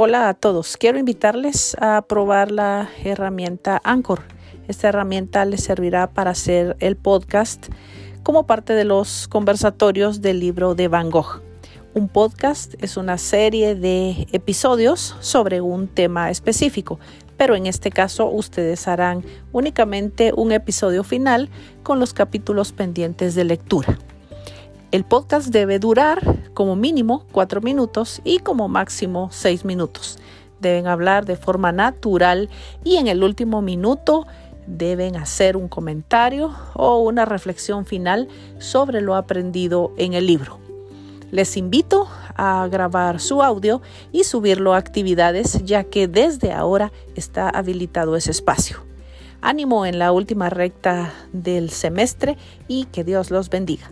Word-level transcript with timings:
Hola 0.00 0.28
a 0.28 0.34
todos. 0.34 0.76
Quiero 0.76 0.96
invitarles 0.96 1.76
a 1.80 2.02
probar 2.02 2.52
la 2.52 2.88
herramienta 3.02 3.80
Anchor. 3.82 4.20
Esta 4.68 4.90
herramienta 4.90 5.44
les 5.44 5.64
servirá 5.64 6.08
para 6.08 6.30
hacer 6.30 6.76
el 6.78 6.96
podcast 6.96 7.66
como 8.22 8.46
parte 8.46 8.74
de 8.74 8.84
los 8.84 9.26
conversatorios 9.26 10.22
del 10.22 10.38
libro 10.38 10.76
de 10.76 10.86
Van 10.86 11.10
Gogh. 11.10 11.42
Un 11.94 12.06
podcast 12.08 12.74
es 12.80 12.96
una 12.96 13.18
serie 13.18 13.74
de 13.74 14.28
episodios 14.30 15.16
sobre 15.18 15.60
un 15.60 15.88
tema 15.88 16.30
específico, 16.30 17.00
pero 17.36 17.56
en 17.56 17.66
este 17.66 17.90
caso 17.90 18.30
ustedes 18.30 18.86
harán 18.86 19.24
únicamente 19.50 20.32
un 20.32 20.52
episodio 20.52 21.02
final 21.02 21.50
con 21.82 21.98
los 21.98 22.14
capítulos 22.14 22.70
pendientes 22.70 23.34
de 23.34 23.42
lectura. 23.42 23.98
El 24.92 25.04
podcast 25.04 25.48
debe 25.48 25.80
durar 25.80 26.47
como 26.58 26.74
mínimo 26.74 27.24
cuatro 27.30 27.60
minutos 27.60 28.20
y 28.24 28.40
como 28.40 28.66
máximo 28.66 29.28
seis 29.30 29.64
minutos. 29.64 30.18
Deben 30.58 30.88
hablar 30.88 31.24
de 31.24 31.36
forma 31.36 31.70
natural 31.70 32.50
y 32.82 32.96
en 32.96 33.06
el 33.06 33.22
último 33.22 33.62
minuto 33.62 34.26
deben 34.66 35.14
hacer 35.14 35.56
un 35.56 35.68
comentario 35.68 36.52
o 36.74 36.98
una 36.98 37.24
reflexión 37.26 37.86
final 37.86 38.26
sobre 38.58 39.00
lo 39.02 39.14
aprendido 39.14 39.92
en 39.98 40.14
el 40.14 40.26
libro. 40.26 40.58
Les 41.30 41.56
invito 41.56 42.08
a 42.34 42.66
grabar 42.66 43.20
su 43.20 43.40
audio 43.40 43.80
y 44.10 44.24
subirlo 44.24 44.74
a 44.74 44.78
actividades 44.78 45.64
ya 45.64 45.84
que 45.84 46.08
desde 46.08 46.52
ahora 46.52 46.90
está 47.14 47.48
habilitado 47.48 48.16
ese 48.16 48.32
espacio. 48.32 48.78
Ánimo 49.40 49.86
en 49.86 50.00
la 50.00 50.10
última 50.10 50.50
recta 50.50 51.12
del 51.32 51.70
semestre 51.70 52.36
y 52.66 52.86
que 52.86 53.04
Dios 53.04 53.30
los 53.30 53.48
bendiga. 53.48 53.88